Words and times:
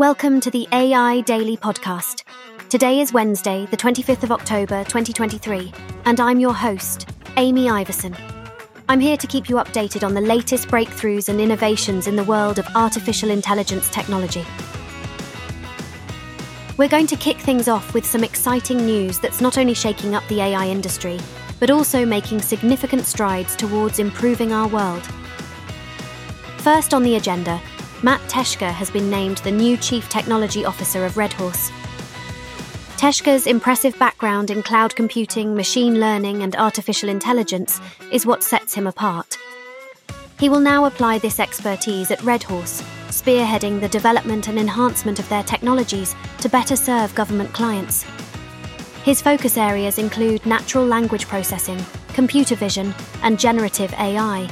Welcome 0.00 0.40
to 0.40 0.50
the 0.50 0.66
AI 0.72 1.20
Daily 1.20 1.58
Podcast. 1.58 2.24
Today 2.70 3.00
is 3.00 3.12
Wednesday, 3.12 3.66
the 3.66 3.76
25th 3.76 4.22
of 4.22 4.32
October, 4.32 4.82
2023, 4.84 5.70
and 6.06 6.18
I'm 6.18 6.40
your 6.40 6.54
host, 6.54 7.06
Amy 7.36 7.68
Iverson. 7.68 8.16
I'm 8.88 8.98
here 8.98 9.18
to 9.18 9.26
keep 9.26 9.50
you 9.50 9.56
updated 9.56 10.02
on 10.02 10.14
the 10.14 10.22
latest 10.22 10.68
breakthroughs 10.68 11.28
and 11.28 11.38
innovations 11.38 12.06
in 12.06 12.16
the 12.16 12.24
world 12.24 12.58
of 12.58 12.66
artificial 12.74 13.30
intelligence 13.30 13.90
technology. 13.90 14.42
We're 16.78 16.88
going 16.88 17.06
to 17.08 17.16
kick 17.16 17.36
things 17.36 17.68
off 17.68 17.92
with 17.92 18.06
some 18.06 18.24
exciting 18.24 18.78
news 18.78 19.18
that's 19.18 19.42
not 19.42 19.58
only 19.58 19.74
shaking 19.74 20.14
up 20.14 20.26
the 20.28 20.40
AI 20.40 20.66
industry, 20.66 21.20
but 21.58 21.68
also 21.68 22.06
making 22.06 22.40
significant 22.40 23.04
strides 23.04 23.54
towards 23.54 23.98
improving 23.98 24.50
our 24.50 24.66
world. 24.66 25.06
First 26.56 26.94
on 26.94 27.02
the 27.02 27.16
agenda, 27.16 27.60
Matt 28.02 28.20
Teschke 28.30 28.70
has 28.72 28.90
been 28.90 29.10
named 29.10 29.38
the 29.38 29.50
new 29.50 29.76
Chief 29.76 30.08
Technology 30.08 30.64
Officer 30.64 31.04
of 31.04 31.18
Redhorse. 31.18 31.70
Teschke's 32.96 33.46
impressive 33.46 33.98
background 33.98 34.50
in 34.50 34.62
cloud 34.62 34.96
computing, 34.96 35.54
machine 35.54 36.00
learning, 36.00 36.42
and 36.42 36.56
artificial 36.56 37.10
intelligence 37.10 37.78
is 38.10 38.24
what 38.24 38.42
sets 38.42 38.72
him 38.72 38.86
apart. 38.86 39.36
He 40.38 40.48
will 40.48 40.60
now 40.60 40.86
apply 40.86 41.18
this 41.18 41.38
expertise 41.38 42.10
at 42.10 42.22
Redhorse, 42.22 42.80
spearheading 43.08 43.80
the 43.80 43.88
development 43.88 44.48
and 44.48 44.58
enhancement 44.58 45.18
of 45.18 45.28
their 45.28 45.42
technologies 45.42 46.16
to 46.38 46.48
better 46.48 46.76
serve 46.76 47.14
government 47.14 47.52
clients. 47.52 48.06
His 49.04 49.20
focus 49.20 49.58
areas 49.58 49.98
include 49.98 50.46
natural 50.46 50.86
language 50.86 51.28
processing, 51.28 51.84
computer 52.14 52.54
vision, 52.54 52.94
and 53.22 53.38
generative 53.38 53.92
AI. 53.92 54.48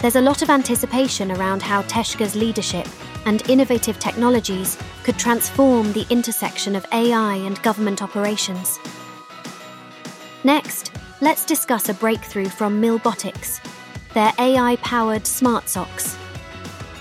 There's 0.00 0.16
a 0.16 0.20
lot 0.20 0.42
of 0.42 0.50
anticipation 0.50 1.32
around 1.32 1.62
how 1.62 1.80
Teschke's 1.82 2.36
leadership 2.36 2.86
and 3.24 3.48
innovative 3.48 3.98
technologies 3.98 4.78
could 5.04 5.18
transform 5.18 5.92
the 5.92 6.06
intersection 6.10 6.76
of 6.76 6.86
AI 6.92 7.36
and 7.36 7.60
government 7.62 8.02
operations. 8.02 8.78
Next, 10.44 10.92
let's 11.22 11.46
discuss 11.46 11.88
a 11.88 11.94
breakthrough 11.94 12.48
from 12.50 12.80
Milbotix, 12.80 13.58
their 14.12 14.32
AI 14.38 14.76
powered 14.76 15.26
smart 15.26 15.68
socks. 15.68 16.16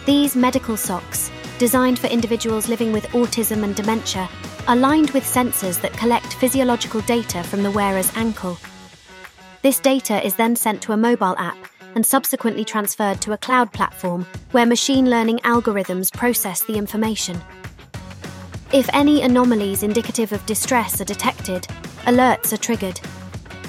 These 0.06 0.38
medical 0.38 0.78
socks, 0.78 1.30
designed 1.60 2.00
for 2.00 2.08
individuals 2.08 2.70
living 2.70 2.94
with 2.94 3.06
autism 3.08 3.64
and 3.64 3.76
dementia, 3.76 4.30
are 4.70 4.76
lined 4.76 5.12
with 5.12 5.24
sensors 5.26 5.80
that 5.82 5.94
collect 5.94 6.34
physiological 6.36 7.02
data 7.02 7.44
from 7.44 7.62
the 7.62 7.72
wearer's 7.72 8.16
ankle. 8.16 8.58
This 9.64 9.80
data 9.82 10.26
is 10.26 10.36
then 10.36 10.56
sent 10.56 10.82
to 10.84 10.94
a 10.94 10.98
mobile 10.98 11.36
app 11.38 11.58
and 11.96 12.06
subsequently 12.06 12.64
transferred 12.64 13.20
to 13.22 13.34
a 13.34 13.38
cloud 13.38 13.74
platform 13.74 14.26
where 14.52 14.66
machine 14.66 15.10
learning 15.10 15.40
algorithms 15.40 16.14
process 16.14 16.64
the 16.64 16.78
information. 16.78 17.42
If 18.74 18.90
any 18.94 19.22
anomalies 19.22 19.84
indicative 19.84 20.34
of 20.34 20.46
distress 20.46 21.00
are 21.02 21.06
detected, 21.06 21.64
alerts 22.04 22.54
are 22.54 22.58
triggered. 22.58 23.00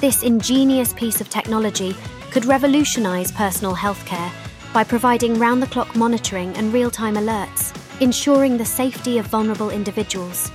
This 0.00 0.22
ingenious 0.22 0.92
piece 0.92 1.20
of 1.20 1.30
technology 1.30 1.96
could 2.30 2.44
revolutionise 2.44 3.30
personal 3.30 3.74
healthcare 3.74 4.30
by 4.72 4.84
providing 4.84 5.38
round 5.38 5.62
the 5.62 5.66
clock 5.68 5.96
monitoring 5.96 6.54
and 6.56 6.72
real 6.72 6.90
time 6.90 7.14
alerts, 7.14 7.72
ensuring 8.00 8.58
the 8.58 8.64
safety 8.64 9.16
of 9.18 9.26
vulnerable 9.26 9.70
individuals. 9.70 10.50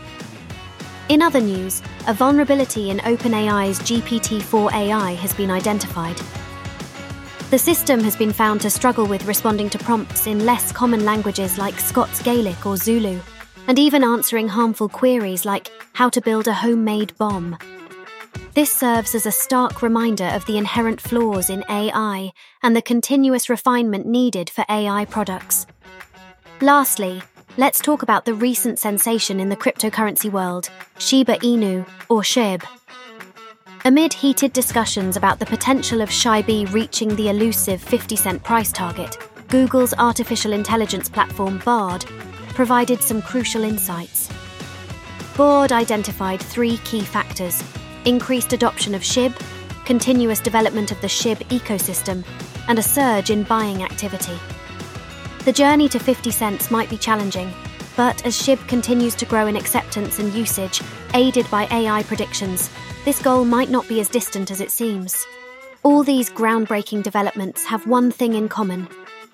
In 1.10 1.22
other 1.22 1.42
news, 1.42 1.82
a 2.08 2.14
vulnerability 2.14 2.90
in 2.90 3.00
OpenAI's 3.00 3.80
GPT 3.80 4.42
4 4.42 4.74
AI 4.74 5.14
has 5.16 5.34
been 5.34 5.50
identified. 5.50 6.22
The 7.52 7.60
system 7.60 8.02
has 8.06 8.16
been 8.16 8.32
found 8.32 8.62
to 8.62 8.70
struggle 8.70 9.06
with 9.06 9.26
responding 9.26 9.70
to 9.72 9.78
prompts 9.78 10.26
in 10.26 10.46
less 10.46 10.72
common 10.72 11.04
languages 11.04 11.58
like 11.58 11.82
Scots 11.82 12.22
Gaelic 12.22 12.66
or 12.66 12.78
Zulu, 12.78 13.20
and 13.68 13.78
even 13.78 14.06
answering 14.06 14.48
harmful 14.48 14.88
queries 14.88 15.44
like 15.44 15.70
how 15.92 16.08
to 16.12 16.22
build 16.22 16.48
a 16.48 16.54
homemade 16.54 17.12
bomb. 17.18 17.58
This 18.54 18.72
serves 18.72 19.16
as 19.16 19.26
a 19.26 19.34
stark 19.34 19.82
reminder 19.82 20.28
of 20.28 20.46
the 20.46 20.58
inherent 20.58 21.02
flaws 21.02 21.50
in 21.50 21.66
AI 21.70 22.32
and 22.64 22.74
the 22.74 22.82
continuous 22.82 23.50
refinement 23.50 24.06
needed 24.06 24.50
for 24.50 24.64
AI 24.70 25.04
products. 25.04 25.68
Lastly, 26.62 27.22
let's 27.58 27.82
talk 27.82 28.02
about 28.02 28.24
the 28.24 28.34
recent 28.34 28.80
sensation 28.80 29.42
in 29.42 29.50
the 29.50 29.58
cryptocurrency 29.58 30.32
world 30.32 30.70
Shiba 31.00 31.36
Inu, 31.40 31.86
or 32.08 32.22
SHIB. 32.22 32.64
Amid 33.84 34.14
heated 34.14 34.54
discussions 34.54 35.18
about 35.18 35.40
the 35.40 35.46
potential 35.48 36.02
of 36.02 36.10
SHIB 36.10 36.72
reaching 36.72 37.16
the 37.16 37.30
elusive 37.30 37.82
50 37.82 38.16
cent 38.16 38.44
price 38.44 38.72
target, 38.72 39.18
Google's 39.48 39.96
artificial 39.96 40.54
intelligence 40.54 41.10
platform 41.10 41.58
Bard 41.66 42.06
provided 42.50 43.02
some 43.02 43.24
crucial 43.24 43.64
insights. 43.64 44.30
Bard 45.36 45.72
identified 45.72 46.40
three 46.40 46.78
key 46.84 47.02
factors 47.02 47.64
increased 48.06 48.54
adoption 48.54 48.94
of 48.94 49.02
SHIB, 49.02 49.34
continuous 49.84 50.40
development 50.40 50.92
of 50.92 51.02
the 51.02 51.08
SHIB 51.08 51.40
ecosystem, 51.48 52.24
and 52.68 52.78
a 52.78 52.84
surge 52.84 53.32
in 53.32 53.42
buying 53.42 53.82
activity. 53.82 54.38
The 55.44 55.52
journey 55.52 55.90
to 55.90 55.98
50 55.98 56.30
cents 56.30 56.70
might 56.70 56.92
be 56.92 56.98
challenging, 56.98 57.52
but 57.98 58.24
as 58.28 58.40
SHIB 58.40 58.68
continues 58.68 59.16
to 59.16 59.26
grow 59.26 59.48
in 59.48 59.56
acceptance 59.56 60.20
and 60.20 60.32
usage, 60.36 60.84
aided 61.16 61.50
by 61.50 61.68
AI 61.72 62.04
predictions, 62.04 62.70
this 63.04 63.22
goal 63.22 63.46
might 63.46 63.70
not 63.70 63.88
be 63.88 64.00
as 64.00 64.10
distant 64.10 64.52
as 64.52 64.62
it 64.62 64.72
seems. 64.72 65.26
All 65.84 66.04
these 66.04 66.30
groundbreaking 66.30 67.02
developments 67.02 67.66
have 67.66 67.88
one 67.88 68.12
thing 68.12 68.34
in 68.36 68.48
common 68.50 68.88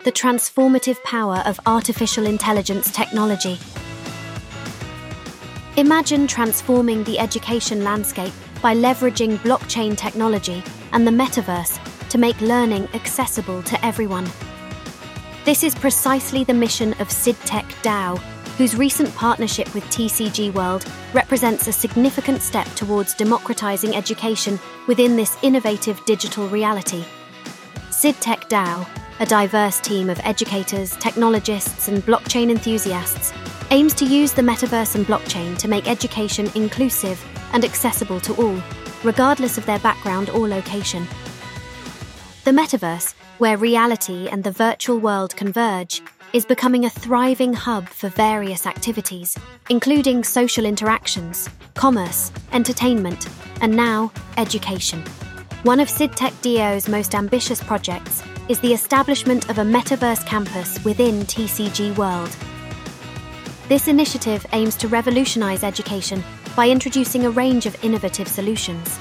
the 0.03 0.11
transformative 0.11 1.03
power 1.03 1.41
of 1.45 1.59
artificial 1.66 2.25
intelligence 2.27 2.91
technology. 2.91 3.57
Imagine 5.75 6.27
transforming 6.27 7.03
the 7.03 7.19
education 7.19 7.83
landscape 7.83 8.31
by 8.61 8.73
leveraging 8.73 9.38
blockchain 9.39 9.97
technology 9.97 10.63
and 10.94 11.06
the 11.06 11.11
metaverse 11.11 11.77
to 12.09 12.17
make 12.17 12.39
learning 12.39 12.88
accessible 12.94 13.61
to 13.63 13.85
everyone. 13.85 14.29
This 15.44 15.63
is 15.63 15.75
precisely 15.75 16.44
the 16.44 16.53
mission 16.53 16.94
of 16.94 17.09
SydTek 17.09 17.66
DAO, 17.81 18.22
whose 18.57 18.75
recent 18.75 19.13
partnership 19.16 19.72
with 19.75 19.84
TCG 19.85 20.51
World 20.53 20.84
represents 21.13 21.68
a 21.68 21.72
significant 21.72 22.41
step 22.41 22.68
towards 22.73 23.13
democratizing 23.13 23.95
education 23.95 24.59
within 24.88 25.16
this 25.16 25.38
innovative 25.44 26.03
digital 26.06 26.47
reality. 26.50 27.06
SydTek 27.91 28.50
DAO, 28.50 28.88
a 29.19 29.25
diverse 29.28 29.79
team 29.79 30.09
of 30.09 30.19
educators, 30.23 30.95
technologists, 30.97 31.88
and 31.88 32.03
blockchain 32.03 32.50
enthusiasts, 32.50 33.31
aims 33.69 33.94
to 33.94 34.06
use 34.06 34.31
the 34.31 34.41
metaverse 34.41 34.95
and 34.95 35.06
blockchain 35.06 35.56
to 35.59 35.68
make 35.68 35.88
education 35.88 36.50
inclusive 36.56 37.24
and 37.53 37.63
accessible 37.63 38.19
to 38.19 38.34
all, 38.35 38.59
regardless 39.03 39.57
of 39.59 39.66
their 39.68 39.79
background 39.79 40.31
or 40.31 40.47
location. 40.47 41.07
The 42.44 42.51
metaverse, 42.51 43.13
where 43.38 43.57
reality 43.57 44.28
and 44.29 44.44
the 44.44 44.51
virtual 44.51 44.97
world 44.97 45.35
converge, 45.35 46.01
is 46.33 46.45
becoming 46.45 46.85
a 46.85 46.89
thriving 46.89 47.53
hub 47.53 47.88
for 47.88 48.09
various 48.09 48.65
activities, 48.65 49.38
including 49.69 50.23
social 50.23 50.65
interactions, 50.65 51.49
commerce, 51.73 52.31
entertainment, 52.51 53.27
and 53.61 53.75
now 53.75 54.11
education. 54.38 55.01
One 55.63 55.79
of 55.79 55.88
SydTek 55.88 56.33
DAO's 56.41 56.88
most 56.88 57.15
ambitious 57.15 57.63
projects 57.63 58.23
is 58.49 58.59
the 58.59 58.73
establishment 58.73 59.49
of 59.49 59.57
a 59.57 59.63
metaverse 59.63 60.25
campus 60.25 60.83
within 60.83 61.21
TCG 61.21 61.97
World. 61.97 62.35
This 63.67 63.88
initiative 63.88 64.45
aims 64.53 64.75
to 64.77 64.88
revolutionize 64.88 65.63
education 65.63 66.23
by 66.55 66.69
introducing 66.69 67.25
a 67.25 67.31
range 67.31 67.65
of 67.65 67.83
innovative 67.83 68.27
solutions. 68.27 68.99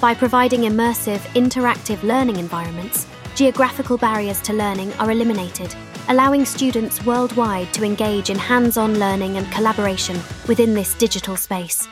By 0.00 0.14
providing 0.14 0.62
immersive, 0.62 1.20
interactive 1.34 2.02
learning 2.02 2.36
environments, 2.36 3.06
geographical 3.34 3.96
barriers 3.96 4.40
to 4.42 4.52
learning 4.52 4.92
are 4.94 5.10
eliminated 5.10 5.74
allowing 6.08 6.44
students 6.44 7.04
worldwide 7.04 7.72
to 7.74 7.84
engage 7.84 8.30
in 8.30 8.38
hands 8.38 8.76
on 8.76 8.98
learning 8.98 9.36
and 9.36 9.50
collaboration 9.52 10.18
within 10.46 10.74
this 10.74 10.94
digital 10.94 11.36
space. 11.36 11.88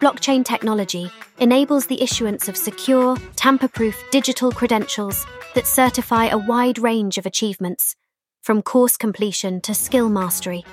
Blockchain 0.00 0.44
technology 0.44 1.10
enables 1.38 1.86
the 1.86 2.02
issuance 2.02 2.48
of 2.48 2.56
secure, 2.56 3.16
tamper 3.36 3.68
proof 3.68 4.02
digital 4.10 4.50
credentials 4.50 5.24
that 5.54 5.66
certify 5.66 6.26
a 6.26 6.38
wide 6.38 6.78
range 6.78 7.18
of 7.18 7.26
achievements, 7.26 7.94
from 8.42 8.62
course 8.62 8.96
completion 8.96 9.60
to 9.60 9.74
skill 9.74 10.08
mastery. 10.08 10.64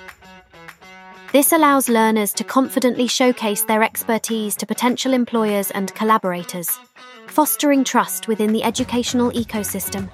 This 1.31 1.51
allows 1.51 1.89
learners 1.89 2.33
to 2.33 2.43
confidently 2.43 3.05
showcase 3.05 3.63
their 3.63 3.83
expertise 3.83 4.55
to 4.55 4.65
potential 4.65 5.13
employers 5.13 5.69
and 5.71 5.93
collaborators, 5.93 6.79
fostering 7.27 7.83
trust 7.83 8.27
within 8.27 8.51
the 8.51 8.63
educational 8.63 9.31
ecosystem. 9.33 10.09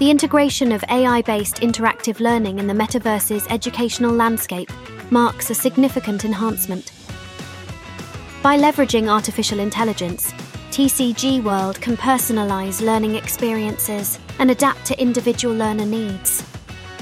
The 0.00 0.10
integration 0.10 0.72
of 0.72 0.82
AI 0.88 1.20
based 1.20 1.56
interactive 1.56 2.20
learning 2.20 2.58
in 2.58 2.66
the 2.66 2.72
metaverse's 2.72 3.46
educational 3.50 4.10
landscape 4.10 4.70
marks 5.10 5.50
a 5.50 5.54
significant 5.54 6.24
enhancement. 6.24 6.90
By 8.42 8.58
leveraging 8.58 9.10
artificial 9.10 9.60
intelligence, 9.60 10.32
TCG 10.70 11.44
World 11.44 11.78
can 11.82 11.98
personalize 11.98 12.80
learning 12.80 13.16
experiences 13.16 14.18
and 14.38 14.50
adapt 14.50 14.86
to 14.86 14.98
individual 14.98 15.54
learner 15.54 15.84
needs. 15.84 16.46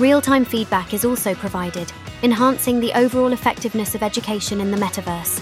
Real 0.00 0.21
time 0.21 0.45
feedback 0.45 0.93
is 0.93 1.05
also 1.05 1.37
provided, 1.37 1.93
enhancing 2.25 2.81
the 2.81 2.93
overall 2.95 3.33
effectiveness 3.33 3.95
of 3.95 4.03
education 4.03 4.61
in 4.61 4.73
the 4.73 4.77
metaverse. 4.77 5.41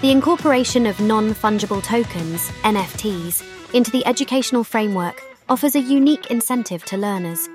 The 0.00 0.12
incorporation 0.12 0.86
of 0.86 0.98
non 0.98 1.34
fungible 1.34 1.82
tokens, 1.82 2.48
NFTs, 2.62 3.74
into 3.74 3.90
the 3.90 4.06
educational 4.06 4.64
framework 4.64 5.29
offers 5.50 5.74
a 5.74 5.80
unique 5.80 6.30
incentive 6.30 6.84
to 6.84 6.96
learners. 6.96 7.48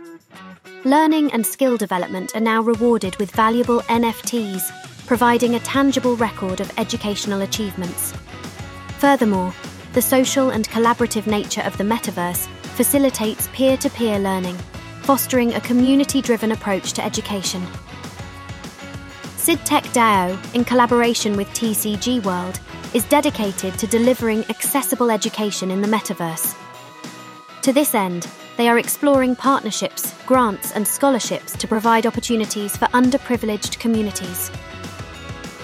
Learning 0.83 1.31
and 1.31 1.47
skill 1.47 1.77
development 1.77 2.36
are 2.36 2.42
now 2.42 2.62
rewarded 2.62 3.15
with 3.15 3.31
valuable 3.31 3.80
NFTs, 3.83 5.07
providing 5.07 5.56
a 5.56 5.62
tangible 5.62 6.18
record 6.18 6.59
of 6.59 6.77
educational 6.77 7.42
achievements. 7.42 8.13
Furthermore, 8.97 9.53
the 9.94 10.01
social 10.01 10.50
and 10.50 10.68
collaborative 10.68 11.25
nature 11.25 11.62
of 11.62 11.77
the 11.77 11.86
metaverse 11.86 12.47
facilitates 12.75 13.47
peer 13.53 13.77
to 13.77 13.89
peer 13.89 14.19
learning, 14.19 14.57
fostering 15.03 15.53
a 15.53 15.62
community 15.62 16.21
driven 16.21 16.51
approach 16.51 16.91
to 16.94 17.03
education. 17.03 17.65
SydTek 19.38 19.94
DAO, 19.94 20.53
in 20.53 20.65
collaboration 20.65 21.38
with 21.38 21.48
TCG 21.50 22.25
World, 22.25 22.59
is 22.94 23.06
dedicated 23.06 23.80
to 23.80 23.88
delivering 23.88 24.44
accessible 24.50 25.09
education 25.09 25.71
in 25.71 25.81
the 25.81 25.88
metaverse. 25.88 26.64
To 27.65 27.73
this 27.73 27.95
end, 27.95 28.27
they 28.57 28.69
are 28.69 28.77
exploring 28.77 29.35
partnerships, 29.35 30.13
grants, 30.27 30.73
and 30.73 30.88
scholarships 30.88 31.57
to 31.57 31.67
provide 31.67 32.06
opportunities 32.06 32.77
for 32.77 32.85
underprivileged 32.89 33.79
communities. 33.79 34.51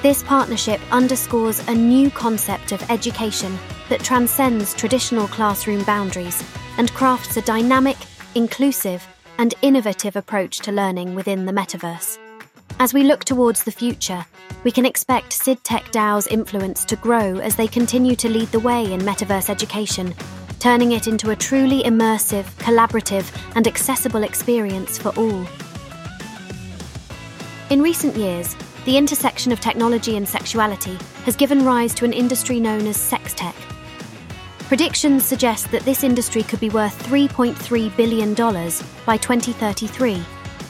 This 0.01 0.23
partnership 0.23 0.81
underscores 0.91 1.59
a 1.67 1.75
new 1.75 2.09
concept 2.09 2.71
of 2.71 2.81
education 2.89 3.55
that 3.89 3.99
transcends 3.99 4.73
traditional 4.73 5.27
classroom 5.27 5.83
boundaries 5.83 6.43
and 6.79 6.91
crafts 6.95 7.37
a 7.37 7.41
dynamic, 7.43 7.97
inclusive, 8.33 9.07
and 9.37 9.53
innovative 9.61 10.15
approach 10.15 10.57
to 10.61 10.71
learning 10.71 11.13
within 11.13 11.45
the 11.45 11.53
metaverse. 11.53 12.17
As 12.79 12.95
we 12.95 13.03
look 13.03 13.25
towards 13.25 13.63
the 13.63 13.71
future, 13.71 14.25
we 14.63 14.71
can 14.71 14.87
expect 14.87 15.37
SydTek 15.37 15.91
DAO's 15.91 16.25
influence 16.25 16.83
to 16.85 16.95
grow 16.95 17.37
as 17.37 17.55
they 17.55 17.67
continue 17.67 18.15
to 18.15 18.27
lead 18.27 18.47
the 18.47 18.59
way 18.59 18.91
in 18.91 19.01
metaverse 19.01 19.51
education, 19.51 20.15
turning 20.61 20.91
it 20.91 21.07
into 21.07 21.31
a 21.31 21.35
truly 21.35 21.81
immersive, 21.81 22.43
collaborative, 22.57 23.25
and 23.55 23.67
accessible 23.67 24.21
experience 24.21 24.95
for 24.95 25.09
all. 25.17 25.47
In 27.71 27.81
recent 27.81 28.15
years, 28.15 28.55
the 28.85 28.95
intersection 28.95 29.51
of 29.51 29.59
technology 29.59 30.17
and 30.17 30.29
sexuality 30.29 30.99
has 31.25 31.35
given 31.35 31.65
rise 31.65 31.95
to 31.95 32.05
an 32.05 32.13
industry 32.13 32.59
known 32.59 32.85
as 32.85 32.95
sex 32.95 33.33
tech. 33.33 33.55
Predictions 34.67 35.25
suggest 35.25 35.71
that 35.71 35.81
this 35.81 36.03
industry 36.03 36.43
could 36.43 36.59
be 36.59 36.69
worth 36.69 37.07
$3.3 37.07 37.97
billion 37.97 38.35
by 38.35 39.17
2033, 39.17 40.23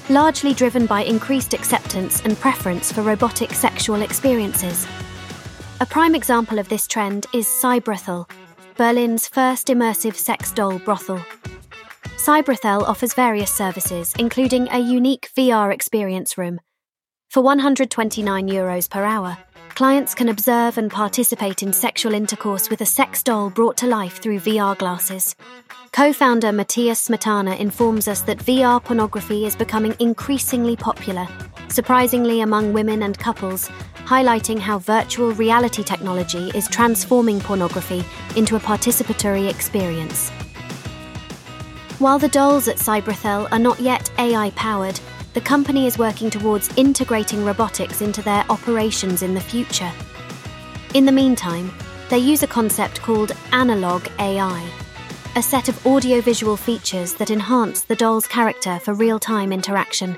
largely 0.09 0.53
driven 0.53 0.85
by 0.85 1.01
increased 1.03 1.53
acceptance 1.53 2.21
and 2.21 2.39
preference 2.39 2.93
for 2.93 3.01
robotic 3.01 3.51
sexual 3.51 4.01
experiences. 4.03 4.88
A 5.81 5.85
prime 5.85 6.15
example 6.15 6.59
of 6.59 6.69
this 6.69 6.88
trend 6.88 7.25
is 7.33 7.45
Cybrothel, 7.45 8.25
Berlin's 8.81 9.27
first 9.27 9.67
immersive 9.67 10.15
sex 10.15 10.51
doll 10.51 10.79
brothel. 10.79 11.19
Cybrothel 12.17 12.81
offers 12.81 13.13
various 13.13 13.51
services, 13.51 14.11
including 14.17 14.67
a 14.71 14.79
unique 14.79 15.29
VR 15.37 15.71
experience 15.71 16.35
room 16.35 16.59
for 17.31 17.41
129 17.41 18.49
euros 18.49 18.89
per 18.89 19.05
hour, 19.05 19.37
clients 19.69 20.13
can 20.13 20.27
observe 20.27 20.77
and 20.77 20.91
participate 20.91 21.63
in 21.63 21.71
sexual 21.71 22.13
intercourse 22.13 22.69
with 22.69 22.81
a 22.81 22.85
sex 22.85 23.23
doll 23.23 23.49
brought 23.49 23.77
to 23.77 23.87
life 23.87 24.21
through 24.21 24.41
VR 24.41 24.77
glasses. 24.77 25.33
Co 25.93 26.11
founder 26.11 26.51
Matthias 26.51 27.07
Smetana 27.07 27.57
informs 27.57 28.09
us 28.09 28.19
that 28.23 28.39
VR 28.39 28.83
pornography 28.83 29.45
is 29.45 29.55
becoming 29.55 29.95
increasingly 29.99 30.75
popular, 30.75 31.25
surprisingly 31.69 32.41
among 32.41 32.73
women 32.73 33.01
and 33.01 33.17
couples, 33.17 33.69
highlighting 34.11 34.59
how 34.59 34.77
virtual 34.77 35.31
reality 35.35 35.81
technology 35.81 36.51
is 36.53 36.67
transforming 36.67 37.39
pornography 37.39 38.03
into 38.35 38.57
a 38.57 38.59
participatory 38.59 39.49
experience. 39.49 40.29
While 41.97 42.19
the 42.19 42.27
dolls 42.27 42.67
at 42.67 42.75
Cybrothel 42.75 43.49
are 43.53 43.59
not 43.67 43.79
yet 43.79 44.11
AI 44.19 44.49
powered, 44.51 44.99
the 45.33 45.39
company 45.39 45.87
is 45.87 45.97
working 45.97 46.29
towards 46.29 46.75
integrating 46.75 47.45
robotics 47.45 48.01
into 48.01 48.21
their 48.21 48.43
operations 48.49 49.21
in 49.21 49.33
the 49.33 49.39
future. 49.39 49.93
In 50.93 51.05
the 51.05 51.13
meantime, 51.13 51.71
they 52.09 52.19
use 52.19 52.43
a 52.43 52.47
concept 52.47 53.01
called 53.01 53.31
analog 53.53 54.05
AI, 54.19 54.69
a 55.37 55.41
set 55.41 55.69
of 55.69 55.87
audiovisual 55.87 56.57
features 56.57 57.13
that 57.13 57.31
enhance 57.31 57.83
the 57.83 57.95
doll's 57.95 58.27
character 58.27 58.77
for 58.79 58.93
real 58.93 59.19
time 59.19 59.53
interaction. 59.53 60.17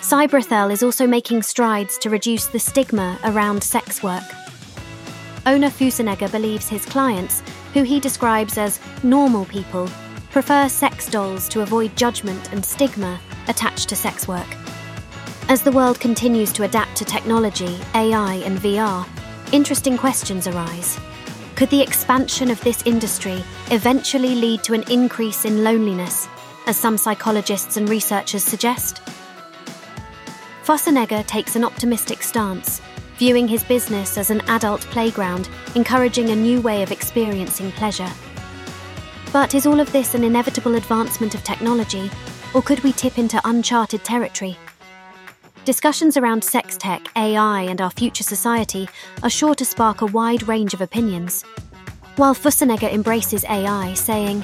Cybrothel 0.00 0.70
is 0.70 0.84
also 0.84 1.08
making 1.08 1.42
strides 1.42 1.98
to 1.98 2.08
reduce 2.08 2.46
the 2.46 2.58
stigma 2.58 3.18
around 3.24 3.62
sex 3.62 4.00
work. 4.00 4.22
Owner 5.44 5.70
Fussenegger 5.70 6.30
believes 6.30 6.68
his 6.68 6.86
clients, 6.86 7.42
who 7.74 7.82
he 7.82 7.98
describes 7.98 8.58
as 8.58 8.78
normal 9.02 9.44
people, 9.46 9.88
prefer 10.30 10.68
sex 10.68 11.10
dolls 11.10 11.48
to 11.48 11.62
avoid 11.62 11.96
judgment 11.96 12.52
and 12.52 12.64
stigma 12.64 13.18
attached 13.48 13.88
to 13.88 13.96
sex 13.96 14.28
work. 14.28 14.46
As 15.48 15.62
the 15.62 15.72
world 15.72 15.98
continues 15.98 16.52
to 16.52 16.62
adapt 16.62 16.94
to 16.98 17.04
technology, 17.04 17.78
AI, 17.94 18.34
and 18.44 18.58
VR, 18.58 19.04
interesting 19.52 19.98
questions 19.98 20.46
arise. 20.46 20.96
Could 21.56 21.70
the 21.70 21.82
expansion 21.82 22.52
of 22.52 22.60
this 22.60 22.82
industry 22.86 23.42
eventually 23.72 24.36
lead 24.36 24.62
to 24.62 24.74
an 24.74 24.84
increase 24.90 25.44
in 25.44 25.64
loneliness, 25.64 26.28
as 26.66 26.76
some 26.76 26.96
psychologists 26.96 27.76
and 27.76 27.88
researchers 27.88 28.44
suggest? 28.44 29.02
Fussenegger 30.68 31.26
takes 31.26 31.56
an 31.56 31.64
optimistic 31.64 32.22
stance, 32.22 32.82
viewing 33.16 33.48
his 33.48 33.64
business 33.64 34.18
as 34.18 34.28
an 34.28 34.42
adult 34.48 34.82
playground, 34.82 35.48
encouraging 35.74 36.28
a 36.28 36.36
new 36.36 36.60
way 36.60 36.82
of 36.82 36.92
experiencing 36.92 37.72
pleasure. 37.72 38.10
But 39.32 39.54
is 39.54 39.64
all 39.64 39.80
of 39.80 39.90
this 39.92 40.14
an 40.14 40.24
inevitable 40.24 40.74
advancement 40.74 41.34
of 41.34 41.42
technology, 41.42 42.10
or 42.52 42.60
could 42.60 42.80
we 42.80 42.92
tip 42.92 43.16
into 43.16 43.40
uncharted 43.46 44.04
territory? 44.04 44.58
Discussions 45.64 46.18
around 46.18 46.44
sex 46.44 46.76
tech, 46.76 47.08
AI, 47.16 47.62
and 47.62 47.80
our 47.80 47.90
future 47.90 48.22
society 48.22 48.90
are 49.22 49.30
sure 49.30 49.54
to 49.54 49.64
spark 49.64 50.02
a 50.02 50.06
wide 50.06 50.46
range 50.48 50.74
of 50.74 50.82
opinions. 50.82 51.44
While 52.16 52.34
Fussenegger 52.34 52.92
embraces 52.92 53.42
AI, 53.46 53.94
saying, 53.94 54.42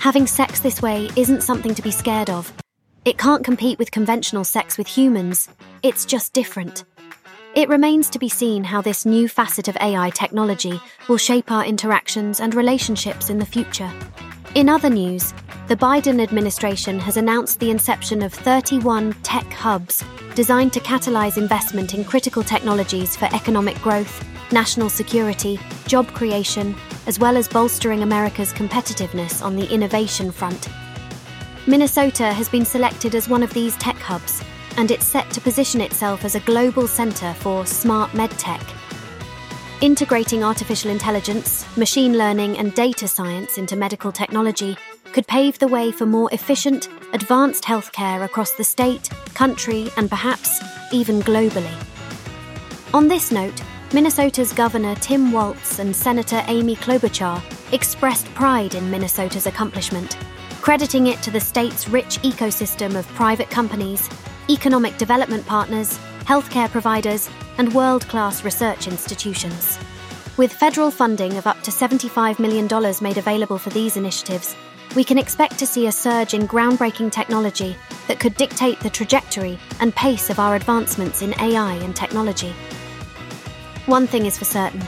having 0.00 0.26
sex 0.26 0.58
this 0.58 0.82
way 0.82 1.08
isn't 1.14 1.44
something 1.44 1.76
to 1.76 1.82
be 1.82 1.92
scared 1.92 2.28
of. 2.28 2.52
It 3.06 3.16
can't 3.16 3.42
compete 3.42 3.78
with 3.78 3.90
conventional 3.90 4.44
sex 4.44 4.76
with 4.76 4.86
humans, 4.86 5.48
it's 5.82 6.04
just 6.04 6.34
different. 6.34 6.84
It 7.54 7.70
remains 7.70 8.10
to 8.10 8.18
be 8.18 8.28
seen 8.28 8.62
how 8.62 8.82
this 8.82 9.06
new 9.06 9.26
facet 9.26 9.68
of 9.68 9.76
AI 9.80 10.10
technology 10.10 10.78
will 11.08 11.16
shape 11.16 11.50
our 11.50 11.64
interactions 11.64 12.40
and 12.40 12.54
relationships 12.54 13.30
in 13.30 13.38
the 13.38 13.46
future. 13.46 13.90
In 14.54 14.68
other 14.68 14.90
news, 14.90 15.32
the 15.66 15.76
Biden 15.76 16.22
administration 16.22 16.98
has 16.98 17.16
announced 17.16 17.58
the 17.58 17.70
inception 17.70 18.20
of 18.20 18.34
31 18.34 19.14
tech 19.22 19.50
hubs 19.50 20.04
designed 20.34 20.74
to 20.74 20.80
catalyze 20.80 21.38
investment 21.38 21.94
in 21.94 22.04
critical 22.04 22.42
technologies 22.42 23.16
for 23.16 23.34
economic 23.34 23.80
growth, 23.80 24.22
national 24.52 24.90
security, 24.90 25.58
job 25.86 26.06
creation, 26.08 26.76
as 27.06 27.18
well 27.18 27.38
as 27.38 27.48
bolstering 27.48 28.02
America's 28.02 28.52
competitiveness 28.52 29.42
on 29.42 29.56
the 29.56 29.72
innovation 29.72 30.30
front. 30.30 30.68
Minnesota 31.70 32.32
has 32.32 32.48
been 32.48 32.64
selected 32.64 33.14
as 33.14 33.28
one 33.28 33.44
of 33.44 33.54
these 33.54 33.76
tech 33.76 33.96
hubs, 33.96 34.42
and 34.76 34.90
it's 34.90 35.06
set 35.06 35.30
to 35.30 35.40
position 35.40 35.80
itself 35.80 36.24
as 36.24 36.34
a 36.34 36.40
global 36.40 36.88
center 36.88 37.32
for 37.34 37.64
smart 37.64 38.10
medtech 38.10 38.60
Integrating 39.80 40.44
artificial 40.44 40.90
intelligence, 40.90 41.64
machine 41.78 42.18
learning, 42.18 42.58
and 42.58 42.74
data 42.74 43.08
science 43.08 43.56
into 43.56 43.76
medical 43.76 44.12
technology 44.12 44.76
could 45.14 45.26
pave 45.26 45.58
the 45.58 45.68
way 45.68 45.90
for 45.90 46.04
more 46.04 46.28
efficient, 46.32 46.90
advanced 47.14 47.64
healthcare 47.64 48.22
across 48.22 48.52
the 48.52 48.64
state, 48.64 49.08
country, 49.32 49.88
and 49.96 50.10
perhaps 50.10 50.60
even 50.92 51.22
globally. 51.22 51.72
On 52.92 53.08
this 53.08 53.32
note, 53.32 53.62
Minnesota's 53.94 54.52
Governor 54.52 54.96
Tim 54.96 55.32
Walz 55.32 55.78
and 55.78 55.96
Senator 55.96 56.42
Amy 56.46 56.76
Klobuchar 56.76 57.40
expressed 57.72 58.26
pride 58.34 58.74
in 58.74 58.90
Minnesota's 58.90 59.46
accomplishment, 59.46 60.16
crediting 60.60 61.06
it 61.06 61.22
to 61.22 61.30
the 61.30 61.40
state's 61.40 61.88
rich 61.88 62.18
ecosystem 62.22 62.96
of 62.96 63.06
private 63.08 63.50
companies, 63.50 64.08
economic 64.48 64.96
development 64.98 65.46
partners, 65.46 65.98
healthcare 66.24 66.70
providers, 66.70 67.30
and 67.58 67.72
world 67.74 68.06
class 68.08 68.44
research 68.44 68.86
institutions. 68.86 69.78
With 70.36 70.52
federal 70.52 70.90
funding 70.90 71.36
of 71.36 71.46
up 71.46 71.62
to 71.62 71.70
$75 71.70 72.38
million 72.38 72.68
made 73.02 73.18
available 73.18 73.58
for 73.58 73.70
these 73.70 73.96
initiatives, 73.96 74.56
we 74.96 75.04
can 75.04 75.18
expect 75.18 75.58
to 75.58 75.66
see 75.66 75.86
a 75.86 75.92
surge 75.92 76.34
in 76.34 76.48
groundbreaking 76.48 77.12
technology 77.12 77.76
that 78.08 78.18
could 78.18 78.34
dictate 78.34 78.80
the 78.80 78.90
trajectory 78.90 79.58
and 79.80 79.94
pace 79.94 80.30
of 80.30 80.38
our 80.38 80.56
advancements 80.56 81.22
in 81.22 81.38
AI 81.40 81.74
and 81.74 81.94
technology. 81.94 82.52
One 83.86 84.06
thing 84.06 84.26
is 84.26 84.38
for 84.38 84.44
certain 84.44 84.82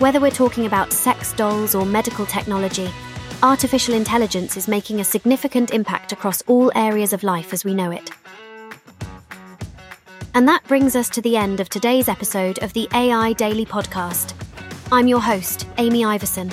whether 0.00 0.18
we're 0.18 0.30
talking 0.30 0.64
about 0.64 0.94
sex 0.94 1.34
dolls 1.34 1.74
or 1.74 1.84
medical 1.84 2.24
technology, 2.24 2.90
artificial 3.42 3.92
intelligence 3.92 4.56
is 4.56 4.66
making 4.66 4.98
a 4.98 5.04
significant 5.04 5.74
impact 5.74 6.10
across 6.10 6.40
all 6.46 6.72
areas 6.74 7.12
of 7.12 7.22
life 7.22 7.52
as 7.52 7.66
we 7.66 7.74
know 7.74 7.90
it. 7.90 8.10
And 10.32 10.48
that 10.48 10.64
brings 10.66 10.96
us 10.96 11.10
to 11.10 11.20
the 11.20 11.36
end 11.36 11.60
of 11.60 11.68
today's 11.68 12.08
episode 12.08 12.62
of 12.62 12.72
the 12.72 12.88
AI 12.94 13.34
Daily 13.34 13.66
Podcast. 13.66 14.32
I'm 14.90 15.06
your 15.06 15.20
host, 15.20 15.66
Amy 15.76 16.02
Iverson, 16.02 16.50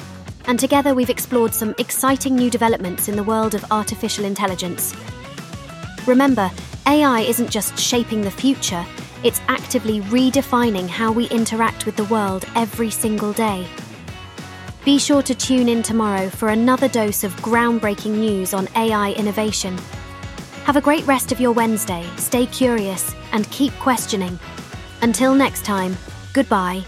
and 0.47 0.59
together 0.59 0.93
we've 0.93 1.09
explored 1.09 1.53
some 1.53 1.73
exciting 1.77 2.35
new 2.35 2.49
developments 2.49 3.07
in 3.07 3.15
the 3.15 3.23
world 3.23 3.55
of 3.55 3.63
artificial 3.71 4.25
intelligence. 4.25 4.93
Remember, 6.05 6.51
AI 6.85 7.21
isn't 7.21 7.49
just 7.49 7.79
shaping 7.79 8.19
the 8.21 8.31
future, 8.31 8.85
it's 9.23 9.41
actively 9.47 10.01
redefining 10.01 10.87
how 10.87 11.11
we 11.11 11.27
interact 11.29 11.85
with 11.85 11.95
the 11.95 12.05
world 12.05 12.45
every 12.55 12.89
single 12.89 13.33
day. 13.33 13.67
Be 14.85 14.97
sure 14.97 15.21
to 15.23 15.35
tune 15.35 15.67
in 15.67 15.83
tomorrow 15.83 16.29
for 16.29 16.49
another 16.49 16.87
dose 16.87 17.23
of 17.23 17.35
groundbreaking 17.37 18.17
news 18.17 18.53
on 18.53 18.67
AI 18.75 19.11
innovation. 19.13 19.77
Have 20.63 20.75
a 20.75 20.81
great 20.81 21.05
rest 21.07 21.31
of 21.31 21.39
your 21.39 21.51
Wednesday, 21.51 22.05
stay 22.17 22.45
curious, 22.45 23.13
and 23.31 23.49
keep 23.51 23.73
questioning. 23.73 24.39
Until 25.01 25.33
next 25.33 25.65
time, 25.65 25.97
goodbye. 26.33 26.83